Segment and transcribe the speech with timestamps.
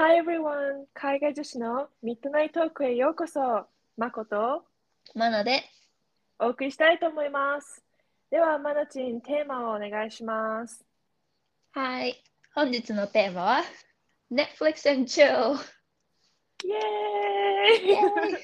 [0.00, 0.86] Hi everyone!
[0.94, 3.66] 海外女子のミッドナイトークへようこそ。
[3.96, 4.62] まこと
[5.16, 5.64] なので、
[6.38, 7.82] お送りしたいと思います。
[8.30, 10.84] では、まなちん、テーマをお願いします。
[11.72, 12.22] はい。
[12.54, 13.64] 本日のテーマは
[14.30, 15.56] Netflix and Chill。
[16.62, 18.38] イエーイ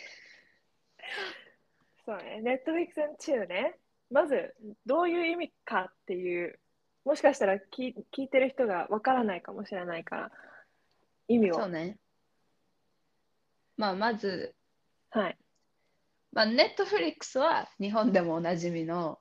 [2.04, 3.78] そうね、Netflix and Chill ね。
[4.10, 6.58] まず、どういう意味かっていう、
[7.04, 10.32] もしかしたら聞い聞いてる人がわからないかもしれないから、
[11.28, 11.54] 意味を。
[11.54, 11.98] そうね。
[13.76, 14.54] まあ、まず、
[15.10, 15.38] はい。
[16.32, 19.20] まあ、Netflix は日本でもおなじみの、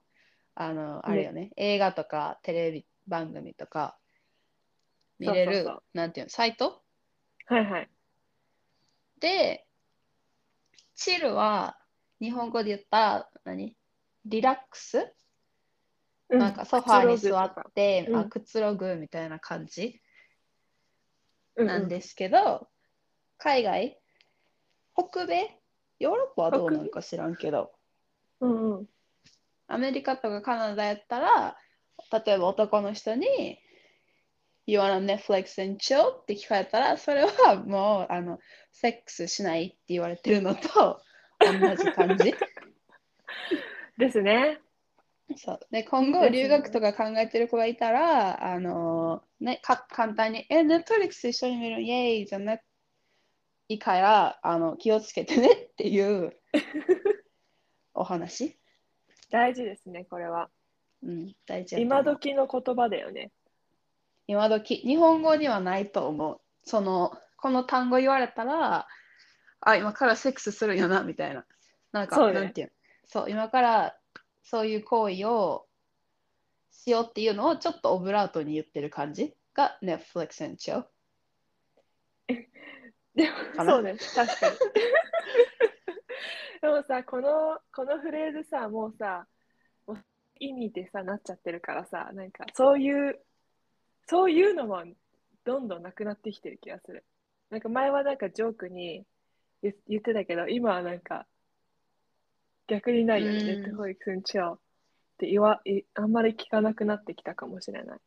[0.55, 3.97] あの、あれよね、映画とかテレビ番組とか
[5.19, 5.83] 見れる、そうそうそう。
[5.93, 6.83] なんていうの、サイト？
[7.45, 7.89] はいはい。
[9.19, 9.65] で、
[10.95, 11.79] チルは
[12.21, 13.75] 日本語で言った、何？
[14.25, 15.13] リラックス、
[16.29, 19.99] うなんかソファーに座って、うんあくつろぐみたいな感じ？
[21.55, 22.67] なんですけど、
[23.37, 23.99] 海外、
[24.95, 25.59] 北米、
[25.99, 27.71] ヨーロッパはどうなのか知らんけど、
[28.39, 28.85] うんうん。
[29.67, 31.57] アメリカとかカナダやったら、
[32.25, 33.59] 例えば男の人に、
[34.65, 36.13] You wanna Netflix and chill?
[36.21, 38.39] って聞かれたら、それはもう、あの、
[38.71, 41.01] セックスしないって言われてるのと
[41.39, 42.33] 同じ感じ。
[43.97, 44.62] ですね。
[45.35, 52.59] そうで今後留学とか考えてる子がいたら、あのね、か簡単に、え、Netflix 一緒に見るイエーイじゃな
[53.69, 56.37] いからあの気をつけてね っていう
[57.93, 58.57] お話、
[59.29, 60.49] 大事ですね、これは。
[61.01, 63.31] うん、大事今う時の言葉だよね。
[64.27, 66.41] 今時日本語にはないと思う。
[66.63, 68.87] そのこの単語言われたら、
[69.59, 71.45] あ、今からセックスするんよなみたいな。
[71.91, 72.73] なんか、そうねなんていうの？
[73.05, 73.97] そう、今から
[74.43, 75.65] そういう行為を
[76.71, 80.85] しようっていうのをちょっとオブラートに言ってる感じが Netflix and chill。
[83.15, 84.55] でもそうね、確かに。
[86.61, 89.27] でもさ、この、このフレーズさ、もうさ、
[89.85, 89.97] もう
[90.39, 93.19] 意味でさ、なっちゃってるからさ、なんかそういう、
[94.07, 94.83] そういうのも
[95.43, 97.05] どんどんなくなってきてる気がする。
[97.49, 99.05] なんか前はなんかジョークに
[99.61, 101.27] 言言ってたけど、今はなんか
[102.67, 103.47] 逆にないよね、うん。
[103.47, 104.59] ネットフリックスにチョっ
[105.17, 107.99] て言わいあんまり聞かなくなってきたかもしれない。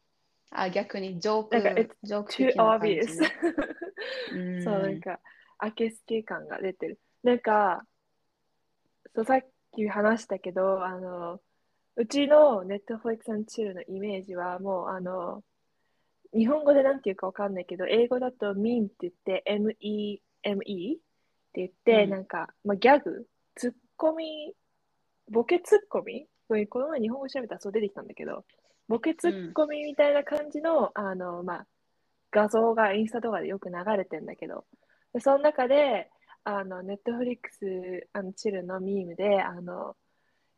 [0.50, 3.33] あ、逆にジョーなんか、ク it's、ジョーク too 的な感じ、obvious ね。
[4.33, 4.62] うん。
[4.62, 5.21] そう、なんか、
[5.62, 7.00] 明けすけ感が出てる。
[7.22, 7.87] なんか、
[9.15, 11.41] そう、さっき話したけど、あの、
[11.97, 15.43] うちの Netflix and Chill のイメージは、もう、あの、
[16.34, 21.03] 日本語でなんていうかわかんないけど、英語だと meme って言って、M-E-M-E って
[21.55, 22.11] 言って、うん。
[22.11, 24.55] なんか、まあ、ギャグ、ツッコミ、
[25.31, 26.27] ボケツッコミ？
[26.49, 28.45] これ、この前日本語調べたらそう出てきたんだけど、
[28.89, 31.67] ボケツッコミみたいな感じの、あの、まあ、
[32.31, 34.65] 画像がインスタとかでよく流れてんだけど、
[35.12, 36.11] でその中で、
[36.45, 39.97] あの、ネットフリックス、あの、チルのミームで、あの、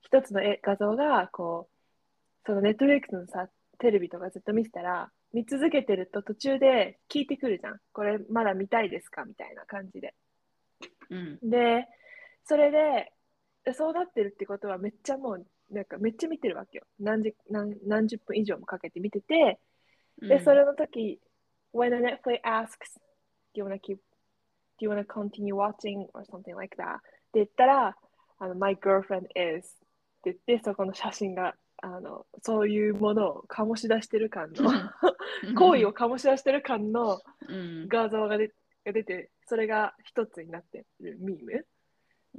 [0.03, 3.49] 一つの絵画像が、こう、そのネットフリックスのさ、
[3.79, 7.79] テレビとかずっと見てたら、見続けてると途中で聞いてくるじゃん。
[7.93, 9.25] これまだ見たいですか？
[9.25, 10.15] みたいな感じで。
[11.11, 11.39] うん。
[11.43, 11.87] で、
[12.45, 13.13] それで、で
[13.73, 16.85] そうなってるってことはめっちゃもう、なんかめっちゃ見てるわけよ。
[16.99, 19.59] 何時何何十分以上もかけて見てて、
[20.21, 21.21] で、それの時、
[21.75, 22.99] when the Netflix asks,
[23.55, 24.01] do you wanna keep, do
[24.81, 26.97] you wanna continue watching or something like that?
[26.97, 27.01] っ
[27.33, 27.97] て言ったら、
[28.39, 34.71] あの、my girlfriend is って言って、そこの写真が、あの、そういうものを醸し出してる感の、
[35.55, 38.53] 行為を醸し出してる感のうん、画像が出
[38.85, 41.67] が出て、それが一つになってるミーム。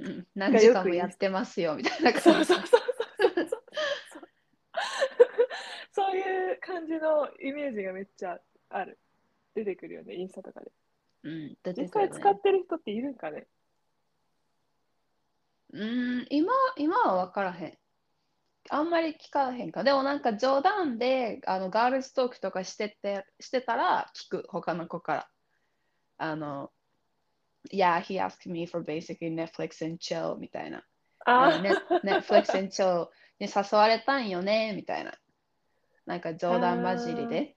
[0.00, 3.62] うん、何時間もやってますよみたいな感じそうそうそうそうそうそう。
[5.92, 8.38] そういう感じのイメージがめっちゃ
[8.70, 8.98] ある。
[9.54, 10.70] 出てくるよね、インスタとかで。
[11.24, 13.46] うん、出て実くるね際使ってる人っているんかね
[15.72, 17.78] うん、今、今は分からへん。
[18.70, 19.84] あんまり聞かへんか。
[19.84, 25.28] でもなんか冗談であのガールズトークとかしててしてたら聞く、他の子から。
[26.18, 26.70] あの、
[27.70, 30.82] Yeah, he asked me for basically Netflix and chill みたいな。
[31.26, 31.70] あね、
[32.04, 33.08] Netflix and chill
[33.38, 35.12] に誘われたんよねみたいな。
[36.06, 37.56] なんか冗談交じりで。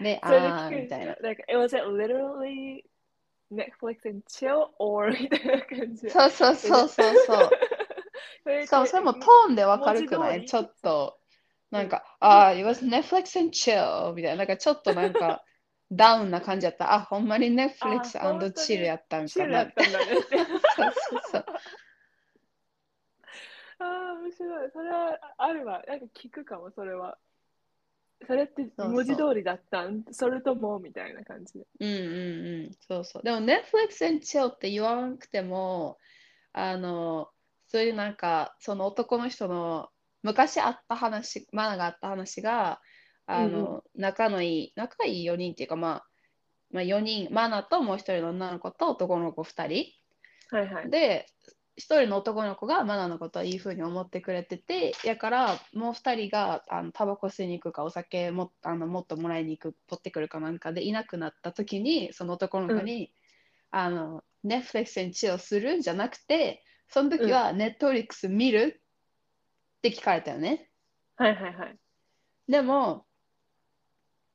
[0.00, 1.16] で、あー聞くみたいな。
[1.20, 2.84] なんか、it was it literally
[3.52, 6.10] Netflix and chill or みたいな感じ。
[6.10, 7.50] そうそうそうそうそう。
[8.46, 11.18] れそう、それもトーンでわかるくないちょっと、
[11.70, 15.44] なんか、ああ、it was Netflix and chill みたいな、なんかちょっとなんか、
[15.92, 16.94] ダウンな感じやった。
[16.94, 19.64] あ、ほんまに Netflix あ本当に chill やったんチルかな。
[19.64, 20.06] だったんだね。
[20.06, 21.44] そうそうそう。
[23.80, 24.70] ああ、面白い。
[24.72, 25.82] それはあるわ。
[25.86, 27.18] なんか聞くかも、それは。
[28.26, 30.04] それって文字通りだったん？
[30.10, 31.66] それともみたいな感じで。
[31.80, 33.22] うんうんうん、そうそう。
[33.22, 35.98] でも Netflix and chill って言わなくても、
[36.52, 37.28] あの、
[37.66, 39.90] そういうなんか、その男の人の
[40.22, 42.80] 昔あった話、マナがあった話が、
[43.26, 46.06] あの、仲のいい、仲いい4人っていうか、まあ、
[46.70, 49.94] まあ、4人、マナともう一人の女の子と男の子2人。
[50.50, 50.90] はいはい。
[50.90, 51.26] で、
[51.76, 63.12] 一人の男の子がマナのことをいいふうに思ってくれてて、やからもう二人があのタバコ吸いに行くかお酒もあのもっともらいに行く、取ってくるかなんかでいなくなった時に、その男の子に、
[63.70, 68.82] あの、Netflix にチをするんじゃなくて、その時は Netflix 見る
[69.78, 70.70] って聞かれたよね。
[71.16, 71.78] はいはいはい。
[72.48, 73.06] でも、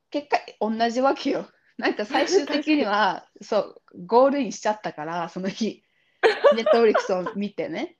[0.09, 1.49] 結果同じわけよ。
[1.77, 5.83] なんか最終的には、そう、ゴールインしちゃったから、その日。
[6.55, 7.97] ネットフリックスを見てね。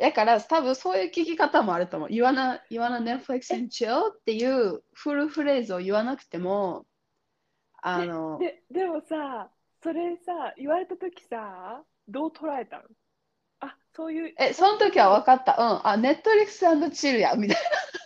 [0.00, 2.08] だから多分そういう聞き方もあると思う。
[2.08, 4.12] 言わな、言わな Netflix and chill?
[4.12, 6.86] っていうフルフレーズを言わなくても、
[7.80, 9.50] あの、ででもさ、
[9.82, 12.84] それさ、言われたときさ、どう捉えたん？
[13.60, 14.34] あ、そういう。
[14.38, 15.56] え、その時は分かった。
[15.58, 15.86] うん。
[15.86, 18.01] あ、Netflix and chill や、みたいな。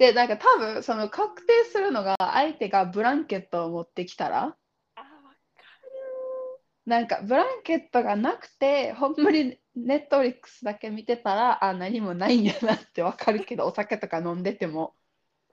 [0.00, 4.58] で、なんか多分、その確定するのが、相手がブランケットを持ってきたら、
[4.94, 5.06] あ、わ
[5.56, 5.90] か
[6.86, 14.96] なんかブランケットがなくて、ほんまにネットフリックスだけ見てたら、あ、何もないんやなってわかるけど、 お酒とか飲んでても、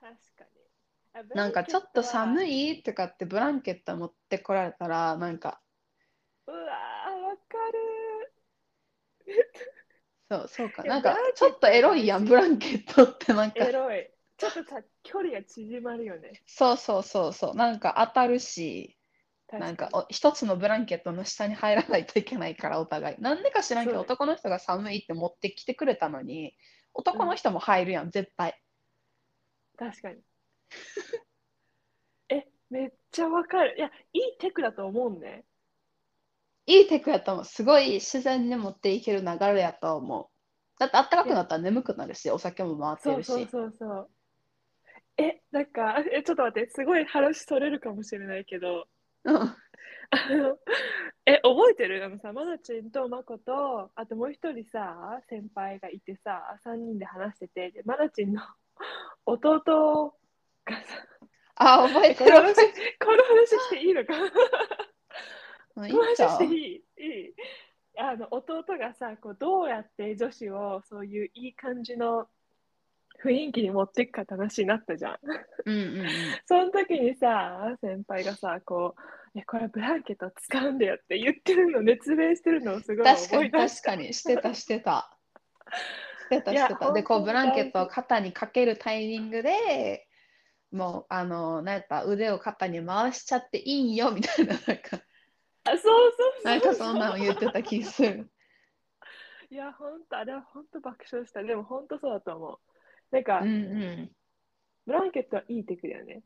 [0.00, 0.70] 確かに。
[1.12, 2.72] あなんかちょっと寒い。
[2.78, 5.62] いとかってブランケット持ってこられたら、なんか、
[6.46, 8.34] うわー、わかる。
[10.30, 14.10] そう、そうか、なんかちょっとエロいやん、ブランケットってなんかエ、ロい。
[14.38, 16.40] ちょっとさ、距離が縮まるよね。
[16.46, 18.96] そうそうそうそう、なんか当たるし、
[19.58, 23.16] なんかお一つのブランケットの下に入らないといけないから、お互い。
[23.20, 26.54] なんでか知らんけど、男の人が寒いって持ってきてくれたのに、
[26.94, 28.60] 男の人も入るやん、絶対。
[29.76, 30.22] 確かに。
[32.28, 33.76] え、めっちゃわかる。
[33.76, 35.44] いや、いいテクだと思うね。
[36.66, 37.44] いいテクやと思う。
[37.44, 40.26] すごい自然に持っていける流れやと思う。
[40.78, 43.26] だってあったかくなったら眠くなるし、お酒も回ってるし。
[43.26, 44.10] そうそうそうそう。
[45.18, 48.86] え、なんか、え、ちょっと待って、すごい話それるかもしれないけど、
[49.24, 49.36] うん。
[49.36, 49.56] あ
[50.30, 50.58] の、
[51.26, 52.04] え、覚えてる？
[52.04, 58.40] あのさ、まなちんとまこと、あともう一人さ、先輩がいてさ、3人で話してて、で、まなちんの
[59.26, 60.14] 弟
[60.64, 61.06] がさ、
[61.56, 64.14] あ、覚えこの話、てる覚この話していいのか？
[65.74, 66.84] この話していい？
[66.96, 67.34] いい？
[67.98, 72.28] あの弟がさこうどうやって女子をそういういい感じの
[73.24, 75.18] 雰囲気に持っていくかって話になったじゃん。
[75.66, 76.08] うんうんうん。
[76.46, 78.94] その時にさ先輩がさこ
[79.34, 85.16] うえこれブランケット使うんだよって言ってるの熱弁してるのをすごい確かに思い出し確かに、してたしてた。
[86.26, 86.92] してたしてた。
[86.92, 90.06] で、こうブランケットを肩にかけるタイミングで、
[90.70, 95.00] もう、あの、なんやった腕を肩に回しちゃっていいんよみたいな、なんか、
[95.64, 98.30] あそうそうそうなんかそんなの言ってた気する。
[99.50, 102.58] いや本当あれは本当爆笑したでも本当そうだと思う
[103.10, 104.10] なんか、うんうん。
[104.86, 106.22] ブランケットはいいテクだよね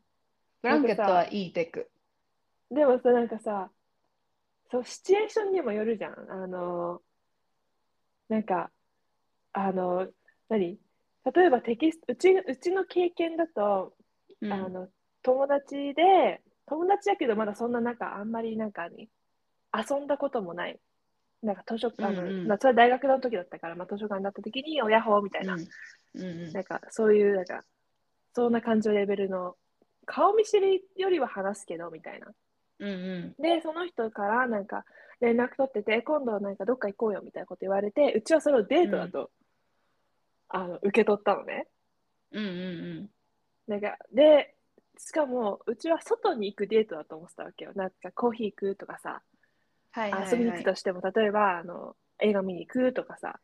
[0.61, 1.89] ブランケットはいいテク。
[2.71, 3.69] でもさ、なんかさ、
[4.71, 6.13] そう、シチュエーションにもよるじゃん。
[6.29, 7.01] あの、
[8.29, 8.71] なんか、
[9.51, 10.07] あの、
[10.49, 10.79] 何？
[11.35, 13.93] 例えばテキスト、うち、うちの経験だと、
[14.41, 14.87] うんあの、
[15.21, 19.09] 友達で、友達だけどまだそんななんかあんまりなんかに
[19.73, 20.79] 遊んだこともない。
[21.43, 22.47] なんか図書館、うんうん。
[22.47, 25.61] まあ、それは大学の時だったから、まあ、図書館になった時に、おやほーみたいな、うん。
[25.61, 27.63] うんなんかそういう、なんか、
[28.35, 29.55] そんな感じのレベルの、
[30.05, 32.27] 顔見知りよりは話すけど、みたいな。
[32.79, 33.41] うんうん。
[33.41, 34.85] で、その人からなんか
[35.19, 39.31] 連絡取ってて、今度なんかどっか行こうよみたいなこと言われて、うちはそれをデートだと、
[40.49, 41.67] あの受け取ったのね。
[42.31, 43.09] うんうん
[43.67, 44.55] なんかで、
[44.97, 47.71] しかもうちは外に行くデートだと思ってたわけよ。
[47.75, 49.21] なんかコーヒー行くとかさ、
[49.93, 50.31] はいはいはい。
[50.31, 53.39] 遊びに行くとしても、例えばあの映画見に行くとかさ、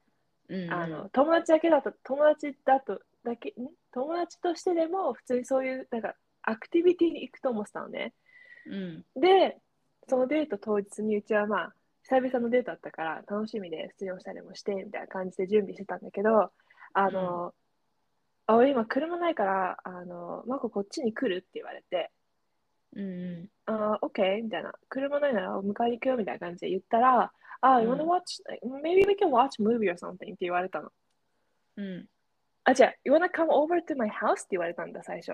[0.50, 0.74] うんうん。
[0.74, 3.54] あの友達だけだと、友達だとだけ、ん？
[3.94, 8.14] 友達としてでも普通にそういうなんかアクティビティに行くと思ってたのね。
[8.66, 9.06] うん。
[9.16, 9.58] で、
[10.08, 16.52] そのデート当日にうちはまあ、久々のデートだったから楽しみで出場したりもしてみたいな感じで準備してたんだけど、
[16.94, 17.54] あの、
[18.48, 22.10] あ俺今車ないから、あの、マコこっちに来るって言われて、
[22.96, 23.06] うんう
[23.44, 24.44] んあ、OK?
[24.44, 24.74] みたいな。
[24.90, 27.32] 車ないなら迎えに行くよみたいな感じで言ったら、
[27.62, 28.42] あ、you wanna watch,
[28.84, 30.92] maybe we can watch movie or something って言われたの。
[31.78, 32.06] うん
[32.64, 34.32] あ、じゃあ、you wanna come over to my house?
[34.32, 35.34] って言われたんだ、最初。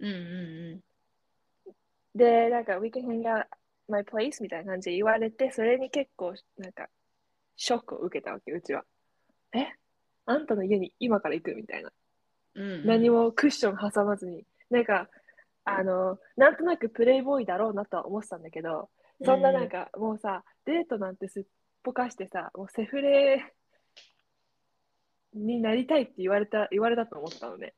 [0.00, 0.10] うんう
[0.76, 0.80] ん
[2.14, 3.44] で、なんか、we can hang out
[3.88, 6.88] my place みたいな感じで言われて、それに結構、なんか、
[7.56, 8.84] ショックを受けたわけ、うちは。
[9.52, 9.66] え？
[10.26, 11.54] あんたの家に今から行く？
[11.56, 11.90] みたいな。
[12.54, 14.44] うんうん何もクッション挟まずに。
[14.70, 15.08] なんか、
[15.64, 18.90] あの、なんとなくプレイボーイだろうなとは思ってたんだけど、
[19.24, 21.44] そんななんか、もうさ、デートなんてすっ
[21.82, 23.54] ぽかしてさ、もうセフレ
[25.32, 27.74] になりたいって言われた、言われたと思ったのね。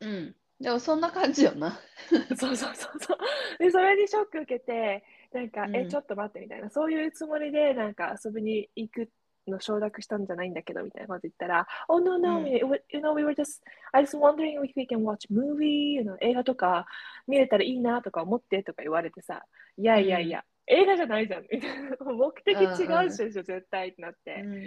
[0.00, 0.36] うん。
[0.60, 1.78] でもそんな感じよな。
[2.38, 3.18] そうそうそうそう。
[3.58, 9.10] で、それにショック受けて、なんか、うんえ、ちょっと待ってみたいな、そういうつもりで、なんか遊びに行く
[9.46, 12.64] の承諾したんじゃないんだけど、みたいなこと言ったら、Oh no, no, うん you
[13.00, 16.86] know, we were just, I was wondering if we can watch movie, you know, 映画とか
[17.26, 19.44] 見れたらいいなとか思ってとか言われてさ、
[19.76, 22.12] いやいやいや、映画じゃないじゃん、みたいな。
[22.12, 24.42] 目的違うでしょ、絶対ってなって。
[24.42, 24.58] うんう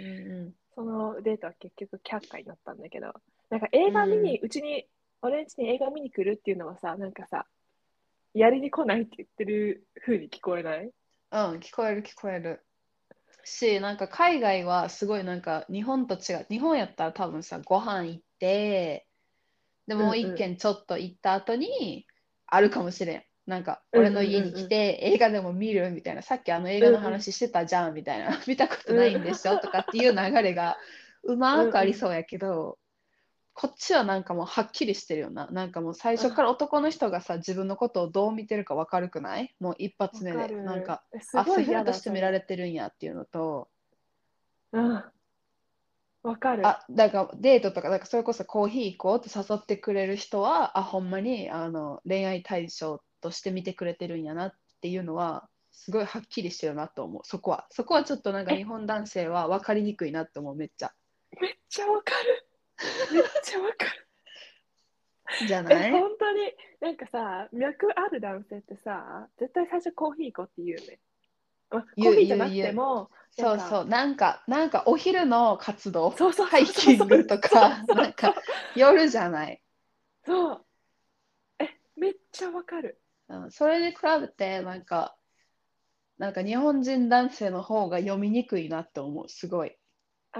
[0.48, 3.10] んそのデートは結局却下になったんだけど、
[3.48, 4.86] なんか映画見に、うちに、
[5.22, 7.46] 俺んちに映画見に来るっていうのはさ、なんかさ、
[8.34, 10.84] やりに来ないって言ってる風に聞こえない？
[10.84, 10.90] うん、
[11.60, 12.60] 聞こえる聞こえる。
[13.46, 16.46] し、なんか海外はすごいなんか日本と違う。
[16.50, 19.06] 日本やったら多分さ、ご飯行って、
[19.86, 22.06] でもう一軒ちょっと行った後に
[22.46, 23.24] あるかもしれん。
[23.46, 30.76] なんか俺の家に来て映画でも見るみたいな、さっきあの映画の話してたじゃんみたいな、 見たことないんでしょとかっていう流れが
[31.22, 32.78] うまくありそうやけど、
[33.58, 35.46] こっちはなんかもうはっきりしてるよな。
[35.46, 39.54] なんかもう最初から男の人がさ、自分のことをどう見てるか分かるくない？
[39.60, 40.54] もう一発目で。
[40.56, 41.02] なんか、
[41.34, 43.70] あ、セごい嫌だフレとして見られてるんやっていうのと、
[44.72, 45.04] うん。
[46.22, 46.66] わかる。
[46.66, 57.22] あ、だからデートとか、だからそれこそコーヒー行こうって誘ってくれる人は、あ、ほんまにあの恋愛対象として見てくれてるんやなっていうのは、すごいはっきりしてるなと思う。
[57.24, 57.66] そこは。
[57.70, 60.92] そこはちょっとなんか日本男性は分かりにくいなって思う、めっちゃ。
[61.40, 62.45] めっちゃわかる。
[63.12, 64.08] めっちゃわかる。
[65.46, 65.88] じゃない？
[65.88, 71.00] え、本当に、なんかさ、脈ある男性ってさ、絶対最初コーヒー行こうって言うね。
[71.70, 78.34] まコ言うーヒーじゃなくても、そうそう、なんか、なんかお昼の活動、そうそうハイキングとか、なんか
[78.76, 79.62] 夜じゃない。
[80.24, 80.64] そう。
[81.58, 83.00] え、めっちゃわかる。
[83.28, 85.16] うんそれに比べて、なんか、
[86.18, 89.76] なんか日本人男性の方が読みにくいなって思う、すごい。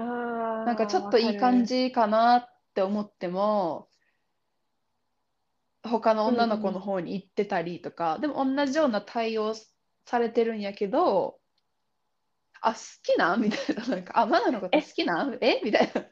[0.01, 1.65] なんかちょっといい感。
[1.65, 3.89] じかなって思っても、
[5.83, 9.53] 他の女の子の方に行ってたりとか、でも同じような対応
[10.05, 11.39] されてるんやけど、
[12.61, 13.35] あ、好きな？
[13.37, 15.23] んみたいな、なんか、あ、マナのこと好きな？
[15.25, 15.61] んえ？
[15.63, 16.05] みたいな。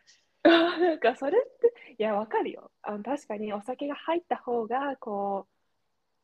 [0.79, 2.71] なんかそれって、いや、わかるよ。
[2.83, 5.47] あの確かにお酒が入った方が、こ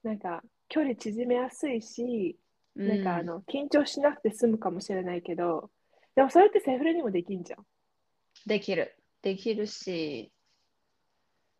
[0.03, 2.37] う、なんか距離縮めやすいし、
[2.75, 5.69] なんかあの緊張しなくて済むかもしれないけど、
[6.15, 7.65] でもそれってセフレにもできんじゃん。
[8.45, 8.95] できる。
[9.21, 10.31] できるし、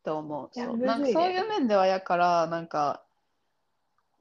[0.04, 0.50] と思う。
[0.52, 3.04] そうなんかそういう面ではやから、なんか、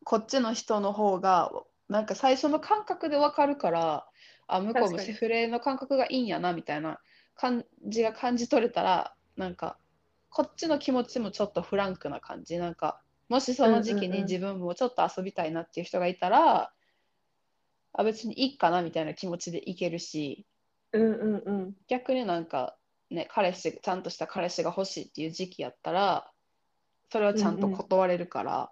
[0.05, 1.51] こっちの人の方が、
[1.89, 4.07] なんか最初の感覚でわかるから、
[4.47, 7.01] あ、向こうもセフレの感覚がいいんやな、みたいな
[7.35, 9.79] 感じが感じ取れたら、なんか、
[10.31, 12.59] こっちの気持ちもちょっとフランクな感じ。
[12.59, 16.73] なんか、もしその時期に自分もちょっと遊びたいなっていう人がいたら、
[17.93, 20.47] あ、別にいいかなみたいな気持ちでいけるし、
[20.93, 21.75] うんうんうん。
[21.89, 22.77] 逆になんか
[23.11, 26.31] ね彼氏ちゃんとした彼氏が欲しいっていう時期やったら
[27.11, 28.71] それはちゃんと断れるから、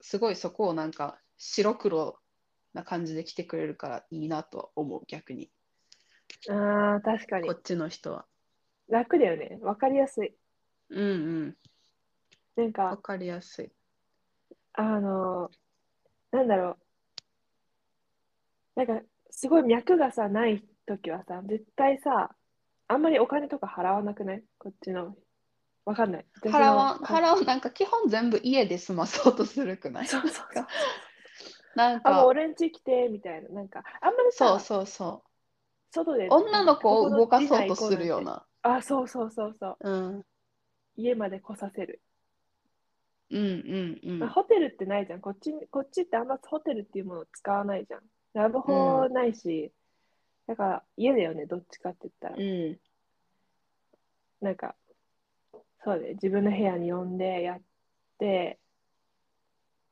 [0.00, 2.18] すごいそこをなんか白黒
[2.74, 5.50] な感じで来てくれるからいいなとは思う逆に
[6.48, 7.54] ああ、確かにこ。
[7.56, 8.24] っちの人は
[8.88, 9.58] 楽だよね。
[9.62, 10.34] わかりやすい。
[10.90, 11.56] うんうん
[12.56, 13.70] なんわか、かりやすい
[14.74, 15.50] あの、
[16.32, 16.89] なんだろう。
[18.76, 19.00] なんか、
[19.30, 22.34] すごい脈がさ、ない時はさ、絶対さ、
[22.88, 24.42] あんまりお金とか払わなくない？
[24.58, 25.16] こっちの。
[25.84, 26.26] わかんない。
[26.44, 30.06] 払わ払わんなんか基本全部家で済まそうとするくない？
[30.06, 30.66] そうそうそう。
[31.76, 33.48] なんあ、もうか俺ん家来て、みたいな。
[33.50, 35.24] なんか、あんまりさ、そうそうそ
[35.92, 38.22] 外でう女の子を動かそうとするよう。
[38.22, 39.90] なあ、そうそうそうそう。
[39.90, 40.22] うん
[40.96, 42.02] 家まで来させる。
[43.30, 45.20] うんうんうんまあホテルってないじゃん。
[45.20, 48.00] こっち、こっちってあんまホテルっていうものを使わないじゃん。
[48.34, 49.72] ラブホないし、
[50.46, 52.36] だから家だよね、どっちかって言ったら。
[52.36, 52.80] うん
[54.40, 54.74] なんか、
[55.84, 57.60] そうで、自分の部屋に呼んでやっ
[58.18, 58.58] て、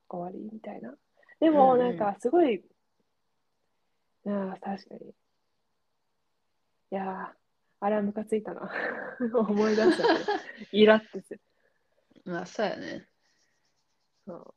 [0.08, 0.94] 終わりみたいな。
[1.38, 2.64] でも、うんうなんんか、すごい、
[4.26, 5.10] ああ、確かに。
[5.10, 7.36] いやー、
[7.80, 8.70] あれはムカついたな。
[9.34, 10.32] 思い出したけど、
[10.72, 11.40] イラッとする。
[12.24, 13.06] まあそうやね
[14.26, 14.54] そう。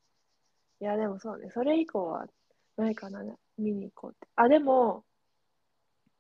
[0.80, 2.28] いや、でもそうね、それ以降は
[2.78, 3.24] ないかな、
[3.58, 4.28] 見に行こうって。
[4.36, 5.04] あ、でも、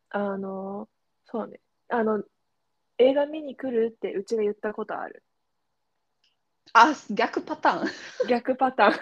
[0.09, 0.87] あの、
[1.25, 1.59] そうね、
[1.89, 2.23] あの、
[2.97, 5.23] 映画見に来るってうちが言ったことある。
[6.73, 7.91] あ逆パターン
[8.27, 8.93] 逆パターン。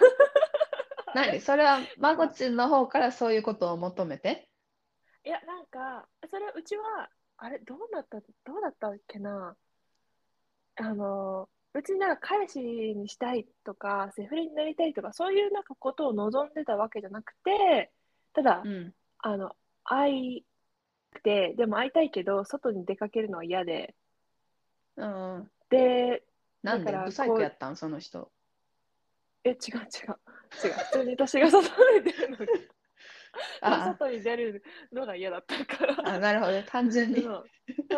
[1.14, 1.40] 何？
[1.40, 4.48] それはまこちんの方からそういうことを求めて？
[5.24, 8.24] いや、なんか、それうちは、あれ、どうなった、ど
[8.58, 9.56] うだったっけな？
[10.76, 17.90] あの、別になんか彼氏にしたいとか、セフレになりたいとか、そういうなんかことを望んでたわけじゃなくて、
[18.32, 18.94] ただ、うん。
[19.18, 20.44] あの、会い
[21.12, 23.94] たくて、でも会いたいけど、外に出かけるのは嫌で、
[24.96, 25.50] うんうん。
[25.70, 26.22] で、
[26.62, 26.92] なんで？
[27.04, 27.76] ブサイクやったん？
[27.76, 28.30] その人。
[29.44, 29.66] え、違う違う。
[29.72, 30.72] 違う。
[30.74, 31.68] 普通に私が外
[31.98, 32.36] に出るの
[33.94, 36.14] 外に出るのが嫌だったから。
[36.14, 36.64] あ、なるほどね。
[36.68, 37.22] 単純に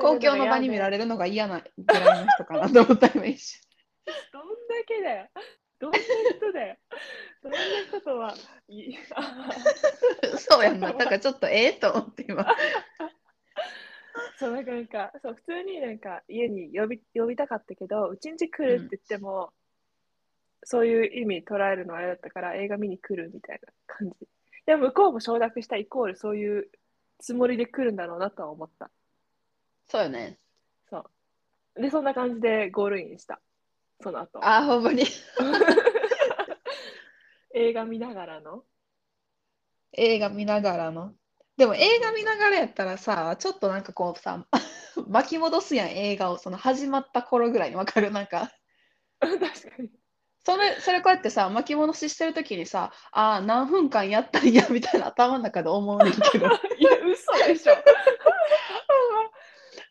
[0.00, 3.60] 公共の場に見られれるのが嫌なぐらいの人かなと思った今一瞬。
[4.32, 4.54] どんだ
[4.86, 5.28] けだよ。
[5.82, 6.76] どんな人だよ。
[7.42, 7.58] どんな
[7.88, 8.34] 人とは、
[8.68, 9.50] いあ
[10.38, 10.92] そうやんな。
[10.92, 12.46] だからちょっとええと思って今。
[14.38, 19.52] そうなんかなんかそう普通になんか家に呼び呼びたかったけどうちんち来るって言っても、
[20.62, 24.28] そういう意味捉えるのはあれだったから映画見に来るみたいな感じ
[24.66, 26.70] でも向こうも承諾したイコールそういう
[27.18, 28.88] つもりで来るんだろうなとは思った
[29.86, 30.38] そうよね。
[30.88, 31.10] そ
[31.76, 33.40] うでそんな感じでゴールインした
[34.02, 35.04] その後あ、ほんまに。
[37.54, 38.64] 映画見ながらの？
[39.92, 41.12] 映画見ながらの。
[41.56, 44.46] でも映画見ながらやったらさ、ちょっとなんかこうさ、
[45.06, 46.38] 巻き戻すやん、映画を。
[46.38, 48.10] その始まった頃ぐらいにわかる？
[48.10, 48.50] なんか。
[49.20, 49.48] 確か
[49.82, 49.90] に
[50.44, 56.46] それ、それこうやってさ、巻き戻ししてるときにさ、ああ、何分間やったんや、みたいな頭の中で思うねんけど。
[56.78, 57.74] いや嘘でしょ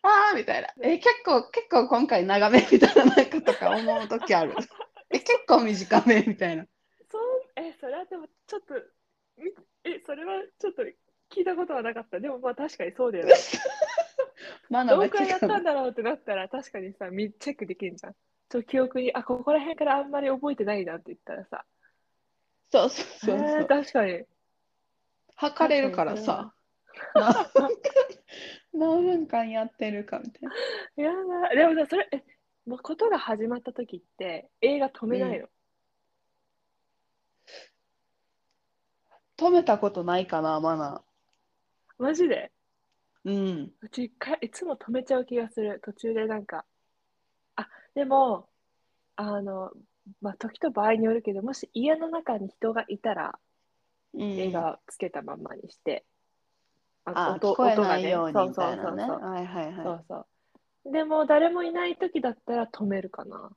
[0.02, 0.68] ああ、みたいな。
[0.82, 4.54] え、結構、結構今回長めみたいななんかとか思うときある。
[5.10, 6.66] え、結構短めみたいな。
[7.10, 8.74] そうえそれはでもちょっと
[9.36, 9.52] み
[9.84, 10.82] えそれはちょっと
[11.30, 13.46] 聞いたことはなかったでもまあ確かにそうだよね
[14.68, 18.14] まだどんくらいやったんだろうってなったら確かにさ、みチェックできるじゃん。
[18.48, 21.64] ちょ記憶に、あ、ここら辺からあんまり覚えてないなって言ったらさ。
[22.72, 23.68] そうそうそうえーそう。
[23.68, 24.24] 確かに。
[25.36, 26.54] 測れるからさ。
[28.72, 30.42] 何分間やってるかみたい
[30.96, 31.04] な。
[31.04, 31.12] や
[31.50, 31.54] だ。
[31.54, 32.24] でもさ、それ、え、
[32.66, 35.48] もうことが始まった時って映画止めないの？
[39.36, 41.02] 止めたことないかな、マナ
[41.98, 42.52] マジで？
[43.24, 43.30] ー。
[43.30, 43.72] うん。
[43.80, 45.80] うち一回いつも止めちゃう気がする。
[45.84, 46.64] 途中でなんか。
[47.56, 48.48] あ、でも、
[49.16, 49.72] あの、
[50.20, 53.38] まあ、時と場合によるけど、もし家の中に人がいたら、
[54.14, 56.04] うん、映画つけたままにして、
[57.04, 59.04] あ、音聞こえないようにみそうそうたいなね。
[59.06, 60.26] そうはいはいはそうそ
[60.86, 60.92] う。
[60.92, 63.50] でも、誰もいない時だったら止めるかな。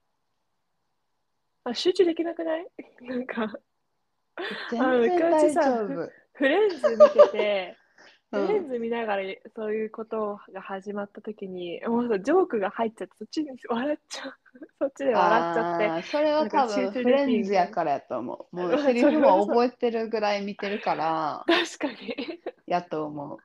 [1.63, 2.67] あ、集中できなくない？
[3.01, 4.77] なんか、い。
[4.77, 6.11] あ然大昔さ丈夫。
[6.33, 7.77] フレンズ見てて、
[8.33, 9.23] うんフレンズ見ながら
[9.55, 14.33] そういうことが始まった時に、もうさジョークが入っちゃって、そっちに笑っちゃう。
[14.79, 15.85] そっちで笑っちゃって。
[15.85, 18.55] あーそれは多分フレンズやからやと思う。
[18.55, 22.41] もうセリフも覚えてるぐらい見てるから、確かに。
[22.67, 23.37] やと思う。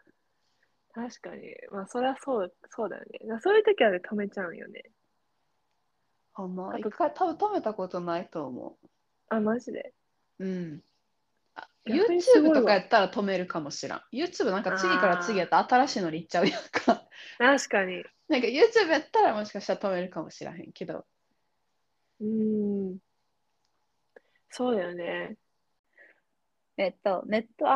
[0.93, 1.55] 確かに。
[1.71, 3.21] まあ、それはそう、そうだよね。
[3.41, 4.83] そういう時はね、止めちゃうんよね。
[6.33, 8.79] ほんま、あと一回多分止めたことないと思
[9.29, 9.93] あ、マジで？
[10.39, 10.45] う。
[10.45, 10.83] うん。
[11.55, 14.03] あ逆にすごい YouTube わとかやったら止めるかもしらん。
[14.13, 17.09] YouTube なんか次から次やったら新しいのに行っちゃうやんか。
[17.39, 18.05] 確かに。
[18.29, 21.05] なんか YouTube やったらもしかしたら止めるかもしらへんけど。
[22.21, 22.99] うーん。
[24.51, 25.37] そうだよね。
[26.77, 27.71] えっと、ネット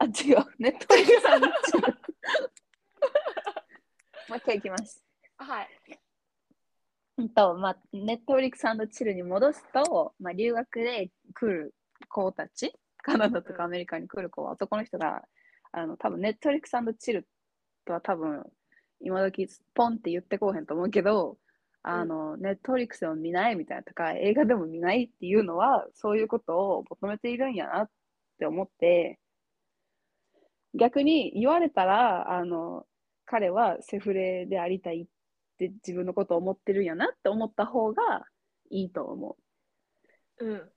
[0.00, 1.48] あ、違う、ネットリックさんの
[4.28, 5.04] もう一回いきます。
[5.36, 5.68] はい。
[7.18, 11.74] うんと、まあ、ネットフリックスチルに戻すと、まあ、留学で来る
[12.08, 15.22] 子たち、カナダとかアメリカに来る子は男の人が、
[15.72, 17.28] あの、多分ネットフリックスチル
[17.84, 18.44] とは多分、
[19.00, 21.36] 今時ポンって言ってこうへんと思うけど、
[21.82, 27.90] あの、ネットフリックスを見ないみたいなとか、映画でも見ないっていうのは、そういうことを求めているんやなっ
[28.38, 29.18] て思って、
[30.74, 32.86] 逆に言われたら、あの、
[33.24, 35.06] 彼はセフレでありたいっ
[35.58, 38.26] て自分のことを思ってるんやなって思った方が
[38.70, 39.36] いいと思
[40.38, 40.46] う。
[40.46, 40.70] うん。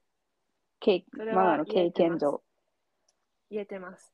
[0.80, 2.44] 経それはマナの経験上。
[3.50, 4.14] 言えてます。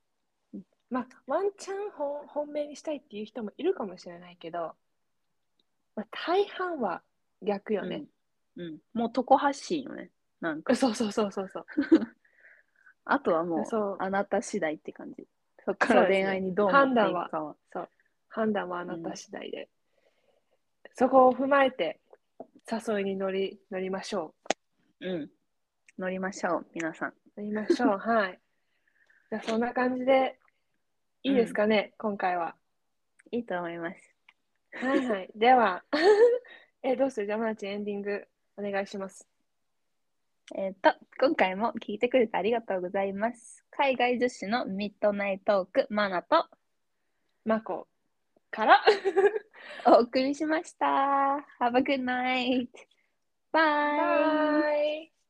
[0.90, 4.76] まあ、ワンチャン本本命にしたいっていう人もいるかもしれないけど、
[5.96, 7.02] まあ、大半は
[7.42, 8.06] 逆よね。
[8.58, 8.66] うん。
[8.66, 10.12] うんもう床発信よね。
[10.42, 10.76] なんか。
[10.76, 11.66] そうそうそうそうそう。
[13.06, 15.28] あとはもうあなた次第って感じ。
[15.66, 17.56] そっから恋愛にどう思っていくかは。
[17.72, 17.90] そう。
[18.30, 19.70] 判断はあなた次第で。
[20.94, 22.00] そこを踏まえて、
[22.72, 24.36] 誘いに乗り乗りましょ
[25.00, 25.30] うん。
[26.00, 27.10] 乗りましょう、皆さん。
[27.10, 27.14] う。
[27.38, 27.98] 乗りましょう。
[28.00, 28.40] はい。
[29.30, 30.40] じゃあそんな感じで、
[31.24, 32.56] いいですかね、今回は。
[33.32, 34.16] いいと思います。
[34.74, 35.32] はいはい。
[35.36, 35.84] では、
[36.84, 37.28] え、どうする？
[37.28, 39.28] じゃあ、まなちエンディングお願いします。
[40.54, 43.64] えっ、と、今回も聞いてくれてありがとうございます。
[43.72, 46.46] 海外女子のミッドナイトーク、マナと、
[47.46, 47.88] マコ
[48.52, 48.84] から
[49.88, 51.46] お送りしました。
[51.60, 52.68] Have a good night.
[53.54, 53.98] Bye.
[54.62, 55.21] バイ